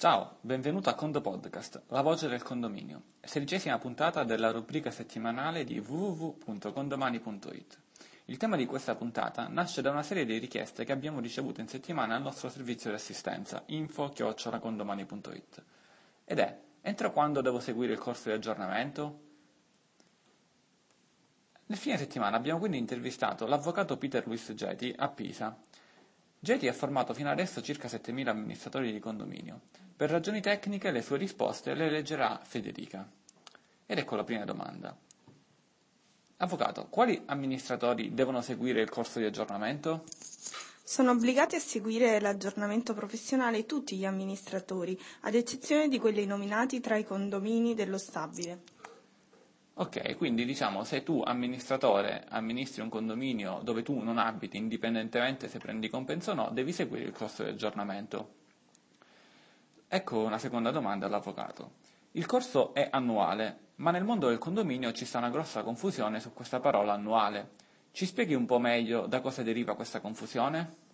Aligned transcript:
Ciao, 0.00 0.36
benvenuto 0.42 0.90
a 0.90 0.94
Condo 0.94 1.20
Podcast, 1.20 1.82
la 1.88 2.02
voce 2.02 2.28
del 2.28 2.44
condominio, 2.44 3.02
sedicesima 3.20 3.78
puntata 3.78 4.22
della 4.22 4.52
rubrica 4.52 4.92
settimanale 4.92 5.64
di 5.64 5.80
www.condomani.it. 5.80 7.78
Il 8.26 8.36
tema 8.36 8.54
di 8.54 8.64
questa 8.64 8.94
puntata 8.94 9.48
nasce 9.48 9.82
da 9.82 9.90
una 9.90 10.04
serie 10.04 10.24
di 10.24 10.38
richieste 10.38 10.84
che 10.84 10.92
abbiamo 10.92 11.18
ricevuto 11.18 11.60
in 11.60 11.66
settimana 11.66 12.14
al 12.14 12.22
nostro 12.22 12.48
servizio 12.48 12.90
di 12.90 12.94
assistenza 12.94 13.64
info-condomani.it 13.66 15.64
ed 16.24 16.38
è 16.38 16.60
entro 16.80 17.10
quando 17.10 17.40
devo 17.40 17.58
seguire 17.58 17.94
il 17.94 17.98
corso 17.98 18.28
di 18.28 18.36
aggiornamento? 18.36 19.20
Nel 21.66 21.76
fine 21.76 21.98
settimana 21.98 22.36
abbiamo 22.36 22.60
quindi 22.60 22.78
intervistato 22.78 23.48
l'avvocato 23.48 23.96
Peter 23.96 24.24
Luis 24.28 24.52
Geti 24.54 24.94
a 24.96 25.08
Pisa 25.08 25.58
Getty 26.40 26.68
ha 26.68 26.72
formato 26.72 27.14
fino 27.14 27.30
adesso 27.30 27.60
circa 27.60 27.88
7.000 27.88 28.28
amministratori 28.28 28.92
di 28.92 29.00
condominio. 29.00 29.60
Per 29.96 30.08
ragioni 30.08 30.40
tecniche 30.40 30.92
le 30.92 31.02
sue 31.02 31.18
risposte 31.18 31.74
le 31.74 31.90
leggerà 31.90 32.40
Federica. 32.44 33.08
Ed 33.84 33.98
ecco 33.98 34.14
la 34.14 34.22
prima 34.22 34.44
domanda. 34.44 34.96
Avvocato, 36.36 36.86
quali 36.88 37.20
amministratori 37.26 38.14
devono 38.14 38.40
seguire 38.40 38.80
il 38.80 38.88
corso 38.88 39.18
di 39.18 39.24
aggiornamento? 39.24 40.04
Sono 40.84 41.10
obbligati 41.10 41.56
a 41.56 41.60
seguire 41.60 42.20
l'aggiornamento 42.20 42.94
professionale 42.94 43.66
tutti 43.66 43.96
gli 43.96 44.04
amministratori, 44.04 44.96
ad 45.22 45.34
eccezione 45.34 45.88
di 45.88 45.98
quelli 45.98 46.24
nominati 46.26 46.78
tra 46.80 46.96
i 46.96 47.04
condomini 47.04 47.74
dello 47.74 47.98
stabile. 47.98 48.62
Ok, 49.80 50.16
quindi 50.16 50.44
diciamo 50.44 50.82
se 50.82 51.04
tu 51.04 51.22
amministratore 51.24 52.24
amministri 52.30 52.82
un 52.82 52.88
condominio 52.88 53.60
dove 53.62 53.84
tu 53.84 53.96
non 54.00 54.18
abiti, 54.18 54.56
indipendentemente 54.56 55.46
se 55.46 55.58
prendi 55.60 55.88
compenso 55.88 56.32
o 56.32 56.34
no, 56.34 56.50
devi 56.52 56.72
seguire 56.72 57.04
il 57.04 57.12
corso 57.12 57.44
di 57.44 57.50
aggiornamento. 57.50 58.34
Ecco 59.86 60.18
una 60.18 60.38
seconda 60.38 60.72
domanda 60.72 61.06
all'avvocato. 61.06 61.74
Il 62.12 62.26
corso 62.26 62.74
è 62.74 62.88
annuale, 62.90 63.66
ma 63.76 63.92
nel 63.92 64.02
mondo 64.02 64.26
del 64.26 64.38
condominio 64.38 64.90
ci 64.90 65.04
sta 65.04 65.18
una 65.18 65.30
grossa 65.30 65.62
confusione 65.62 66.18
su 66.18 66.32
questa 66.32 66.58
parola 66.58 66.94
annuale. 66.94 67.50
Ci 67.92 68.04
spieghi 68.04 68.34
un 68.34 68.46
po' 68.46 68.58
meglio 68.58 69.06
da 69.06 69.20
cosa 69.20 69.44
deriva 69.44 69.76
questa 69.76 70.00
confusione? 70.00 70.86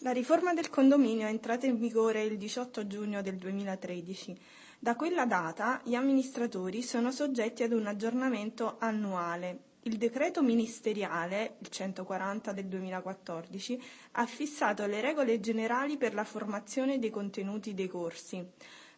La 0.00 0.10
riforma 0.12 0.52
del 0.52 0.68
condominio 0.68 1.26
è 1.28 1.30
entrata 1.30 1.64
in 1.64 1.78
vigore 1.78 2.24
il 2.24 2.36
18 2.36 2.86
giugno 2.86 3.22
del 3.22 3.36
2013 3.36 4.36
da 4.82 4.96
quella 4.96 5.26
data 5.26 5.80
gli 5.84 5.94
amministratori 5.94 6.82
sono 6.82 7.12
soggetti 7.12 7.62
ad 7.62 7.70
un 7.70 7.86
aggiornamento 7.86 8.78
annuale. 8.80 9.60
Il 9.82 9.96
decreto 9.96 10.42
ministeriale, 10.42 11.54
il 11.60 11.68
140 11.68 12.50
del 12.50 12.66
2014, 12.66 13.80
ha 14.10 14.26
fissato 14.26 14.84
le 14.86 15.00
regole 15.00 15.38
generali 15.38 15.96
per 15.96 16.14
la 16.14 16.24
formazione 16.24 16.98
dei 16.98 17.10
contenuti 17.10 17.74
dei 17.74 17.86
corsi. 17.86 18.44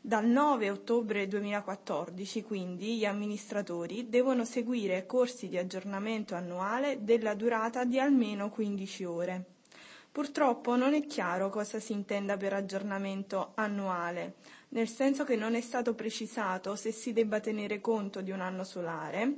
Dal 0.01 0.25
9 0.25 0.71
ottobre 0.71 1.29
2014, 1.29 2.43
quindi, 2.45 2.97
gli 2.97 3.05
amministratori 3.05 4.09
devono 4.09 4.47
seguire 4.47 5.05
corsi 5.05 5.49
di 5.49 5.59
aggiornamento 5.59 6.35
annuale 6.35 7.05
della 7.05 7.35
durata 7.35 7.85
di 7.85 8.01
almeno 8.01 8.49
15 8.49 9.05
ore. 9.05 9.54
Purtroppo 10.15 10.77
non 10.77 10.95
è 10.95 11.05
chiaro 11.07 11.51
cosa 11.51 11.81
si 11.81 11.91
intenda 11.91 12.37
per 12.37 12.53
aggiornamento 12.53 13.51
annuale 13.57 14.37
nel 14.69 14.89
senso 14.89 15.25
che 15.25 15.35
non 15.35 15.57
è 15.57 15.61
stato 15.61 15.95
precisato 15.95 16.77
se 16.77 16.93
si 16.93 17.13
debba 17.13 17.41
tenere 17.41 17.81
conto 17.81 18.21
di 18.21 18.31
un 18.31 18.41
anno 18.41 18.63
solare, 18.63 19.35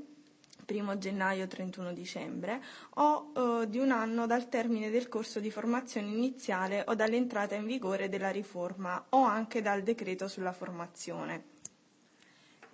1 0.67 0.99
gennaio 0.99 1.47
31 1.47 1.95
dicembre, 1.95 2.63
o 2.97 3.33
eh, 3.35 3.69
di 3.69 3.79
un 3.79 3.91
anno 3.91 4.27
dal 4.27 4.51
termine 4.51 4.91
del 4.91 5.09
corso 5.09 5.41
di 5.41 5.51
formazione 5.51 6.09
iniziale 6.09 6.85
o 6.87 6.95
dall'entrata 6.95 7.55
in 7.55 7.65
vigore 7.65 8.11
della 8.11 8.31
riforma 8.31 9.03
o 9.11 9.23
anche 9.25 9.63
dal 9.63 9.83
decreto 9.83 10.29
sulla 10.29 10.53
formazione. 10.53 11.56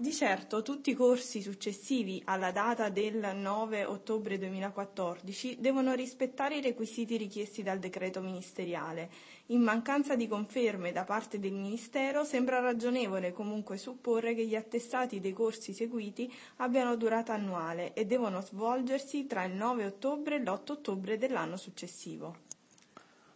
Di 0.02 0.12
certo 0.12 0.62
tutti 0.62 0.90
i 0.90 0.94
corsi 0.94 1.40
successivi 1.40 2.20
alla 2.24 2.50
data 2.50 2.88
del 2.88 3.36
9 3.36 3.84
ottobre 3.84 4.36
2014 4.36 5.58
devono 5.60 5.94
rispettare 5.94 6.56
i 6.56 6.60
requisiti 6.60 7.16
richiesti 7.16 7.62
dal 7.62 7.78
decreto 7.78 8.20
ministeriale. 8.20 9.08
In 9.46 9.60
mancanza 9.60 10.16
di 10.16 10.26
conferme 10.26 10.90
da 10.90 11.04
parte 11.04 11.38
del 11.38 11.52
Ministero 11.52 12.24
sembra 12.24 12.58
ragionevole 12.58 13.30
comunque 13.30 13.76
supporre 13.76 14.34
che 14.34 14.44
gli 14.44 14.56
attestati 14.56 15.20
dei 15.20 15.32
corsi 15.32 15.72
seguiti 15.72 16.28
abbiano 16.56 16.96
durata 16.96 17.34
annuale 17.34 17.92
e 17.92 18.04
devono 18.04 18.40
svolgersi 18.40 19.28
tra 19.28 19.44
il 19.44 19.54
9 19.54 19.84
ottobre 19.84 20.34
e 20.34 20.40
l'8 20.40 20.72
ottobre 20.72 21.16
dell'anno 21.16 21.56
successivo. 21.56 22.50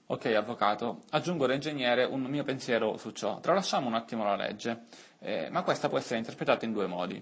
Ok, 0.08 0.26
avvocato, 0.26 1.00
aggiungo 1.10 1.46
da 1.48 1.54
ingegnere 1.54 2.04
un 2.04 2.22
mio 2.22 2.44
pensiero 2.44 2.96
su 2.96 3.10
ciò. 3.10 3.40
Tralasciamo 3.40 3.88
un 3.88 3.94
attimo 3.94 4.22
la 4.22 4.36
legge, 4.36 4.82
eh, 5.18 5.48
ma 5.50 5.62
questa 5.64 5.88
può 5.88 5.98
essere 5.98 6.18
interpretata 6.20 6.64
in 6.64 6.72
due 6.72 6.86
modi. 6.86 7.20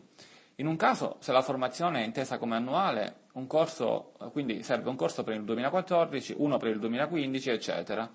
In 0.56 0.66
un 0.66 0.76
caso, 0.76 1.16
se 1.20 1.32
la 1.32 1.40
formazione 1.40 2.02
è 2.02 2.04
intesa 2.04 2.36
come 2.36 2.56
annuale, 2.56 3.22
corso, 3.46 4.12
quindi 4.32 4.62
serve 4.62 4.90
un 4.90 4.96
corso 4.96 5.24
per 5.24 5.34
il 5.34 5.44
2014, 5.44 6.34
uno 6.36 6.58
per 6.58 6.68
il 6.72 6.78
2015, 6.78 7.48
eccetera. 7.48 8.06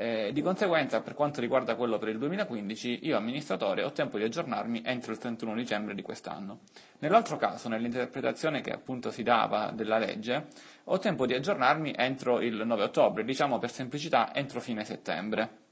Eh, 0.00 0.30
di 0.32 0.42
conseguenza, 0.42 1.00
per 1.00 1.14
quanto 1.14 1.40
riguarda 1.40 1.74
quello 1.74 1.98
per 1.98 2.10
il 2.10 2.18
2015, 2.18 3.00
io 3.02 3.16
amministratore 3.16 3.82
ho 3.82 3.90
tempo 3.90 4.16
di 4.16 4.22
aggiornarmi 4.22 4.82
entro 4.84 5.10
il 5.10 5.18
31 5.18 5.56
dicembre 5.56 5.96
di 5.96 6.02
quest'anno. 6.02 6.60
Nell'altro 7.00 7.36
caso, 7.36 7.68
nell'interpretazione 7.68 8.60
che 8.60 8.70
appunto 8.70 9.10
si 9.10 9.24
dava 9.24 9.72
della 9.74 9.98
legge, 9.98 10.46
ho 10.84 10.98
tempo 11.00 11.26
di 11.26 11.34
aggiornarmi 11.34 11.94
entro 11.96 12.40
il 12.40 12.64
9 12.64 12.84
ottobre, 12.84 13.24
diciamo 13.24 13.58
per 13.58 13.72
semplicità 13.72 14.32
entro 14.32 14.60
fine 14.60 14.84
settembre. 14.84 15.66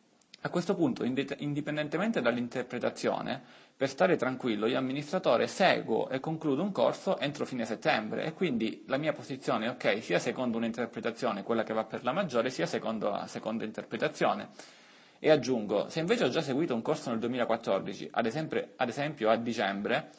A 0.47 0.49
questo 0.49 0.77
punto, 0.77 1.03
indipendentemente 1.03 2.21
dall'interpretazione, 2.23 3.43
per 3.77 3.89
stare 3.89 4.15
tranquillo, 4.15 4.67
io 4.67 4.79
amministratore 4.79 5.49
seguo 5.49 6.09
e 6.09 6.21
concludo 6.21 6.63
un 6.63 6.71
corso 6.71 7.19
entro 7.19 7.45
fine 7.45 7.65
settembre 7.65 8.23
e 8.25 8.33
quindi 8.33 8.85
la 8.87 8.97
mia 8.97 9.13
posizione 9.13 9.67
è 9.67 9.71
ok 9.71 10.01
sia 10.01 10.21
secondo 10.21 10.57
un'interpretazione, 10.59 11.43
quella 11.43 11.65
che 11.65 11.73
va 11.73 11.83
per 11.83 12.05
la 12.05 12.13
maggiore, 12.13 12.51
sia 12.51 12.67
secondo 12.67 13.11
la 13.11 13.27
seconda 13.27 13.65
interpretazione. 13.65 14.51
E 15.19 15.33
aggiungo, 15.33 15.89
se 15.89 15.99
invece 15.99 16.23
ho 16.23 16.29
già 16.29 16.43
seguito 16.43 16.75
un 16.77 16.83
corso 16.83 17.11
nel 17.11 17.19
2014, 17.19 18.11
ad 18.13 18.27
esempio, 18.27 18.69
ad 18.77 18.89
esempio 18.89 19.31
a 19.31 19.35
dicembre, 19.37 20.11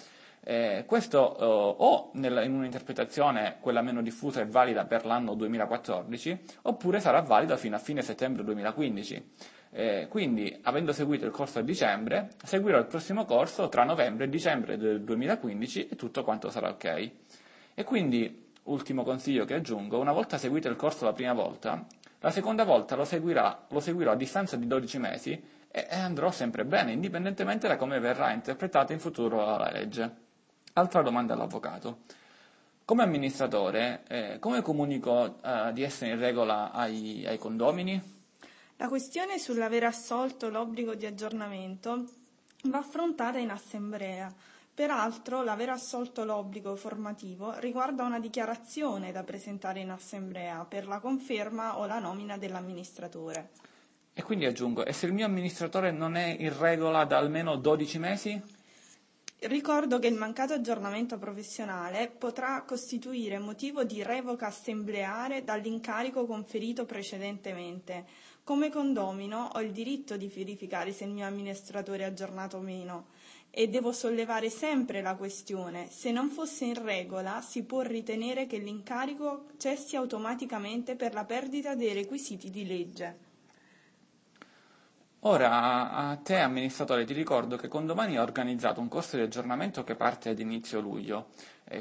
eh, 0.44 0.84
questo 0.86 1.38
eh, 1.40 1.74
o 1.78 2.09
nella, 2.16 2.44
in 2.44 2.54
un'interpretazione 2.54 3.59
quella 3.62 3.82
meno 3.82 4.02
diffusa 4.02 4.42
è 4.42 4.46
valida 4.46 4.84
per 4.84 5.06
l'anno 5.06 5.36
2014, 5.36 6.38
oppure 6.64 7.00
sarà 7.00 7.22
valida 7.22 7.56
fino 7.56 7.78
a 7.78 7.80
fine 7.80 8.02
settembre 8.02 8.44
2015. 8.44 9.56
Eh, 9.72 10.07
quindi, 10.09 10.57
avendo 10.63 10.91
seguito 10.94 11.25
il 11.25 11.31
corso 11.31 11.59
a 11.59 11.61
dicembre, 11.61 12.29
seguirò 12.44 12.78
il 12.78 12.85
prossimo 12.85 13.25
corso 13.25 13.69
tra 13.69 13.83
novembre 13.83 14.25
e 14.25 14.29
dicembre 14.29 14.78
del 14.78 15.01
2015 15.01 15.89
e 15.89 15.95
tutto 15.95 16.23
quanto 16.23 16.50
sarà 16.50 16.69
ok. 16.69 17.11
E 17.73 17.83
quindi, 17.83 18.51
ultimo 18.63 19.03
consiglio 19.03 19.45
che 19.45 19.55
aggiungo, 19.55 20.00
una 20.00 20.11
volta 20.11 20.38
seguito 20.38 20.67
il 20.67 20.75
corso 20.75 21.05
la 21.05 21.13
prima 21.13 21.33
volta, 21.33 21.85
la 22.19 22.31
seconda 22.31 22.63
volta 22.63 22.95
lo, 22.95 23.05
seguirà, 23.05 23.66
lo 23.69 23.79
seguirò 23.79 24.11
a 24.11 24.16
distanza 24.16 24.55
di 24.55 24.67
12 24.67 24.97
mesi 24.97 25.31
e, 25.69 25.88
e 25.89 25.95
andrò 25.95 26.31
sempre 26.31 26.66
bene, 26.66 26.91
indipendentemente 26.91 27.67
da 27.67 27.75
come 27.75 27.99
verrà 27.99 28.31
interpretata 28.31 28.94
in 28.94 28.99
futuro 28.99 29.57
la 29.57 29.69
legge. 29.72 30.25
Altra 30.73 31.01
domanda 31.01 31.34
all'avvocato. 31.34 31.99
Come 32.85 33.03
amministratore, 33.03 34.03
eh, 34.07 34.38
come 34.39 34.61
comunico 34.61 35.39
eh, 35.44 35.72
di 35.73 35.84
essere 35.84 36.11
in 36.11 36.19
regola 36.19 36.72
ai, 36.72 37.25
ai 37.28 37.38
condomini? 37.38 38.16
La 38.80 38.88
questione 38.90 39.40
sull'aver 39.40 39.86
assolto 39.86 40.50
l'obbligo 40.50 40.94
di 40.94 41.08
aggiornamento 41.08 42.06
va 42.66 42.78
affrontata 42.78 43.40
in 43.40 43.50
assemblea. 43.50 44.32
Peraltro, 44.72 45.42
l'aver 45.42 45.70
assolto 45.70 46.24
l'obbligo 46.24 46.76
formativo 46.76 47.58
riguarda 47.58 48.04
una 48.04 48.20
dichiarazione 48.20 49.12
da 49.12 49.24
presentare 49.24 49.80
in 49.80 49.90
assemblea 49.90 50.64
per 50.66 50.86
la 50.86 51.00
conferma 51.00 51.80
o 51.80 51.88
la 51.88 51.98
nomina 51.98 52.38
dell'amministratore. 52.38 53.50
E 54.14 54.22
quindi 54.22 54.46
aggiungo, 54.46 54.86
e 54.86 54.94
se 54.94 55.08
il 55.08 55.14
mio 55.14 55.26
amministratore 55.26 55.90
non 55.90 56.16
è 56.16 56.36
in 56.40 56.56
regola 56.56 57.03
da 57.06 57.18
almeno 57.18 57.56
12 57.56 57.97
mesi? 57.97 58.41
Ricordo 59.39 59.99
che 59.99 60.07
il 60.07 60.16
mancato 60.16 60.53
aggiornamento 60.53 61.19
professionale 61.19 62.07
potrà 62.09 62.63
costituire 62.63 63.37
motivo 63.37 63.84
di 63.84 64.01
revoca 64.01 64.47
assembleare 64.47 65.43
dall'incarico 65.43 66.25
conferito 66.25 66.85
precedentemente. 66.85 68.05
Come 68.43 68.72
condomino 68.72 69.51
ho 69.53 69.61
il 69.61 69.72
diritto 69.72 70.17
di 70.17 70.28
verificare 70.28 70.91
se 70.91 71.03
il 71.03 71.11
mio 71.11 71.28
amministratore 71.28 72.01
è 72.01 72.05
aggiornato 72.07 72.57
o 72.57 72.61
meno 72.61 73.09
e 73.51 73.67
devo 73.69 73.91
sollevare 73.91 74.49
sempre 74.49 75.01
la 75.03 75.13
questione. 75.16 75.87
Se 75.91 76.09
non 76.11 76.31
fosse 76.31 76.66
in 76.66 76.84
regola, 76.84 77.39
si 77.41 77.61
può 77.61 77.81
ritenere 77.81 78.47
che 78.47 78.57
l'incarico 78.57 79.49
cessi 79.57 79.95
automaticamente 79.95 80.95
per 80.95 81.13
la 81.13 81.25
perdita 81.25 81.75
dei 81.75 81.93
requisiti 81.93 82.49
di 82.49 82.66
legge. 82.66 83.27
Ora, 85.29 85.91
a 85.91 86.16
te 86.16 86.38
amministratore 86.38 87.03
ti 87.03 87.12
ricordo 87.12 87.58
che 87.58 87.68
Condomani 87.68 88.16
ha 88.16 88.22
organizzato 88.22 88.79
un 88.79 88.88
corso 88.88 89.18
di 89.18 89.24
aggiornamento 89.24 89.84
che 89.84 89.96
parte 89.96 90.29
ad 90.29 90.40
inizio 90.40 90.79
luglio 90.79 91.32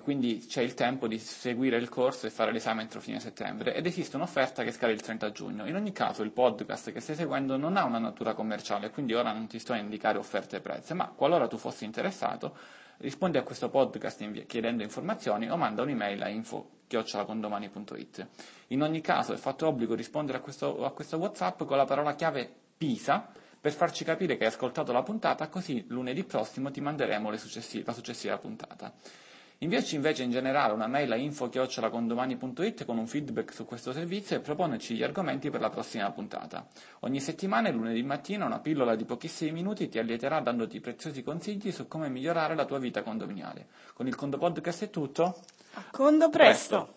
quindi 0.03 0.45
c'è 0.49 0.63
il 0.63 0.75
tempo 0.75 1.07
di 1.07 1.17
seguire 1.21 1.77
il 1.77 1.89
corso 1.89 2.27
e 2.27 2.31
fare 2.31 2.51
l'esame 2.51 2.83
entro 2.83 3.01
fine 3.01 3.21
settembre 3.21 3.73
ed 3.73 3.87
esiste 3.87 4.17
un'offerta 4.17 4.65
che 4.65 4.73
scade 4.73 4.95
il 4.95 5.01
30 5.01 5.31
giugno. 5.31 5.65
In 5.65 5.77
ogni 5.77 5.93
caso 5.93 6.25
il 6.25 6.33
podcast 6.33 6.91
che 6.91 6.99
stai 6.99 7.15
seguendo 7.15 7.57
non 7.57 7.77
ha 7.77 7.85
una 7.85 8.01
natura 8.01 8.35
commerciale, 8.35 8.91
quindi 8.91 9.15
ora 9.15 9.31
non 9.31 9.47
ti 9.47 9.61
sto 9.61 9.75
a 9.75 9.77
indicare 9.77 10.19
offerte 10.19 10.57
e 10.57 10.61
prezzi, 10.61 10.93
ma 10.95 11.07
qualora 11.07 11.47
tu 11.47 11.57
fossi 11.57 11.85
interessato 11.85 12.57
rispondi 12.97 13.39
a 13.39 13.45
questo 13.45 13.69
podcast 13.69 14.47
chiedendo 14.47 14.83
informazioni 14.83 15.49
o 15.49 15.57
manda 15.57 15.83
un'email 15.83 16.21
a 16.21 16.29
info-condomani.it. 16.31 18.27
In 18.69 18.83
ogni 18.83 19.01
caso 19.01 19.33
è 19.33 19.37
fatto 19.37 19.69
obbligo 19.69 19.95
rispondere 19.95 20.39
a 20.39 20.41
questo, 20.41 20.85
a 20.85 20.91
questo 20.91 21.17
WhatsApp 21.17 21.63
con 21.63 21.77
la 21.77 21.85
parola 21.85 22.17
chiave 22.17 22.65
PISA 22.77 23.29
per 23.61 23.73
farci 23.73 24.05
capire 24.05 24.37
che 24.37 24.45
hai 24.45 24.51
ascoltato 24.51 24.93
la 24.93 25.03
puntata, 25.03 25.49
così 25.49 25.85
lunedì 25.89 26.23
prossimo 26.25 26.71
ti 26.71 26.81
manderemo 26.81 27.31
la 27.31 27.37
successiva 27.93 28.39
puntata. 28.39 28.93
Inviaci 29.61 29.95
invece 29.95 30.23
in 30.23 30.31
generale 30.31 30.75
una 30.75 30.87
mail 30.87 31.11
a 31.13 31.17
info-condomani.it 31.17 32.85
con 32.85 32.99
un 32.99 33.07
feedback 33.07 33.55
su 33.55 33.65
questo 33.65 33.91
servizio 33.93 34.37
e 34.37 34.41
proponeci 34.41 34.95
gli 34.95 35.03
argomenti 35.03 35.49
per 35.49 35.61
la 35.61 35.71
prossima 35.71 36.11
puntata. 36.11 36.67
Ogni 37.01 37.21
settimana, 37.21 37.71
lunedì 37.71 38.03
mattina, 38.03 38.45
una 38.45 38.61
pillola 38.61 38.95
di 38.95 39.07
pochissimi 39.07 39.53
minuti 39.53 39.89
ti 39.89 39.99
allieterà 39.99 40.41
dandoti 40.41 40.79
preziosi 40.81 41.23
consigli 41.23 41.73
su 41.73 41.89
come 41.89 42.11
migliorare 42.11 42.55
la 42.55 42.67
tua 42.67 42.79
vita 42.79 43.03
condominiale. 43.03 43.69
Con 43.95 44.07
il 44.07 44.15
Condo 44.15 44.37
Podcast 44.37 44.85
è 44.85 44.91
tutto. 44.91 45.41
A 45.73 45.85
Condo 45.91 46.29
presto. 46.29 46.77
presto. 46.77 46.97